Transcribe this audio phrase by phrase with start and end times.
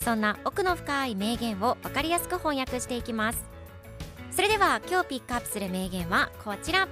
[0.00, 3.44] そんな奥の深い名言を分かりやすく翻訳していきます。
[4.30, 6.88] それでは今日ピックアップする名言はこちら。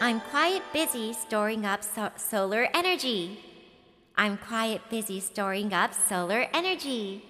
[0.00, 3.38] I'm quite busy storing up so- solar energy.
[4.16, 7.20] I'm quite busy storing up solar energy.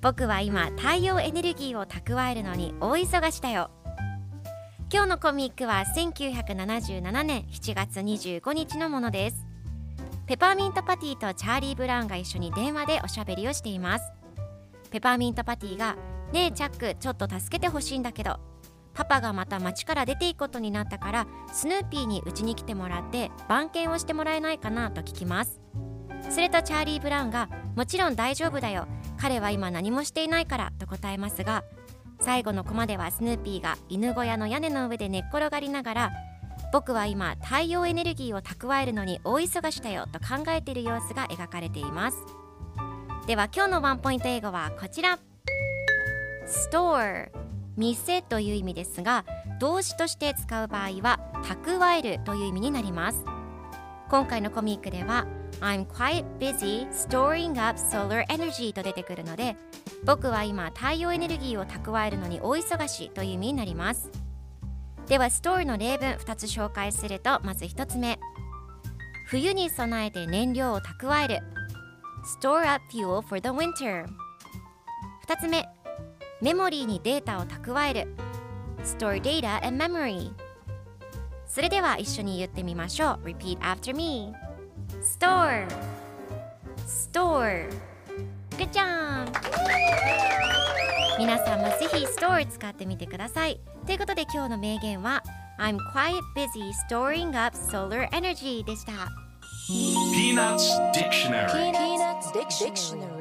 [0.00, 3.70] 僕は今太陽エネルギーを蓄えるのに大忙しだよ。
[4.92, 9.49] 今日のコミックは1977年7月25日のものです。
[10.30, 14.12] ペパーミントパティとチャーリー・ブラウンが一緒に電話でおしゃべりをしています。
[14.92, 15.96] ペパーミントパティが
[16.30, 18.38] 「ねえチャックちょっと助けてほしいんだけど
[18.94, 25.60] パパがまた町から出ていくことになったからスヌーピーにうちに来てもらって番犬をしてもらえないかな」と聞きます。
[26.30, 28.86] するとチャーリー・ブラウンが「もちろん大丈夫だよ。
[29.18, 31.64] 彼は今何もしていないから」と答えますが
[32.20, 36.10] 最後のコマではスヌーピーが犬小屋の屋根の上で寝っ転がりながら
[36.72, 42.18] 僕は今太陽エネルギーを蓄えるのに大忙しだよと考えている様子が描かれています。
[43.26, 45.18] では今日のワンポイント英語はこちら。
[46.46, 47.30] store
[47.76, 49.24] 店という意味ですが
[49.60, 53.24] 動詞として使う場合は蓄えるという意味になります。
[54.08, 55.26] 今回のコミックでは
[55.60, 59.56] I'm quite busy storing up solar energy と出てくるので
[60.04, 64.10] 僕は今太陽エネルギーを蓄えるのに大忙しという意味になります。
[65.10, 68.20] では store の例文2つ紹介するとまず1つ目
[69.26, 71.40] 冬に備えて燃料を蓄える
[72.40, 74.06] store up fuel for the winter
[75.26, 75.68] 2つ目
[76.40, 78.14] メモリーにデータを蓄える
[78.84, 80.30] store data and memory
[81.44, 84.32] それでは一緒に言ってみましょう repeat after me
[85.02, 85.66] store
[86.86, 87.68] store
[88.56, 89.26] good job
[91.20, 93.60] 皆さんもぜひ Store 使ってみてください。
[93.84, 95.22] ということで今日の名言は
[95.58, 98.92] I'm quiet busy storing up solar energy でした。
[99.68, 101.14] ピーナッツ・ディク
[102.78, 103.19] ショナ。